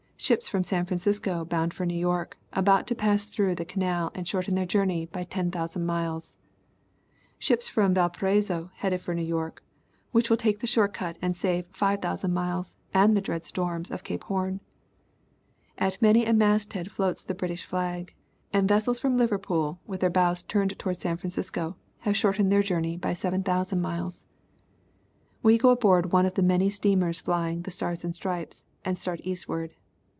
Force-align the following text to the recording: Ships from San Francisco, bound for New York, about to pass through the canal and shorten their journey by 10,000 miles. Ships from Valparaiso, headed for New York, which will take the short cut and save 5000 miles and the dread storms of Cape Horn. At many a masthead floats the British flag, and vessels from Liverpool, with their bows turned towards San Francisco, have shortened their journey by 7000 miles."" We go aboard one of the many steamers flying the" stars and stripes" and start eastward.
Ships 0.21 0.47
from 0.47 0.61
San 0.63 0.85
Francisco, 0.85 1.43
bound 1.43 1.73
for 1.73 1.83
New 1.83 1.97
York, 1.97 2.37
about 2.53 2.85
to 2.85 2.93
pass 2.93 3.25
through 3.25 3.55
the 3.55 3.65
canal 3.65 4.11
and 4.13 4.27
shorten 4.27 4.53
their 4.53 4.67
journey 4.67 5.07
by 5.07 5.23
10,000 5.23 5.83
miles. 5.83 6.37
Ships 7.39 7.67
from 7.67 7.95
Valparaiso, 7.95 8.69
headed 8.75 9.01
for 9.01 9.15
New 9.15 9.23
York, 9.23 9.63
which 10.11 10.29
will 10.29 10.37
take 10.37 10.59
the 10.59 10.67
short 10.67 10.93
cut 10.93 11.17
and 11.23 11.35
save 11.35 11.65
5000 11.71 12.31
miles 12.31 12.75
and 12.93 13.17
the 13.17 13.21
dread 13.21 13.47
storms 13.47 13.89
of 13.89 14.03
Cape 14.03 14.23
Horn. 14.25 14.59
At 15.79 15.99
many 16.03 16.23
a 16.27 16.33
masthead 16.33 16.91
floats 16.91 17.23
the 17.23 17.33
British 17.33 17.65
flag, 17.65 18.13
and 18.53 18.67
vessels 18.69 18.99
from 18.99 19.17
Liverpool, 19.17 19.79
with 19.87 20.01
their 20.01 20.11
bows 20.11 20.43
turned 20.43 20.77
towards 20.77 20.99
San 20.99 21.17
Francisco, 21.17 21.77
have 22.01 22.15
shortened 22.15 22.51
their 22.51 22.61
journey 22.61 22.95
by 22.95 23.13
7000 23.13 23.81
miles."" 23.81 24.27
We 25.41 25.57
go 25.57 25.71
aboard 25.71 26.11
one 26.11 26.27
of 26.27 26.35
the 26.35 26.43
many 26.43 26.69
steamers 26.69 27.19
flying 27.19 27.63
the" 27.63 27.71
stars 27.71 28.03
and 28.05 28.13
stripes" 28.13 28.65
and 28.85 28.99
start 28.99 29.19
eastward. 29.23 29.73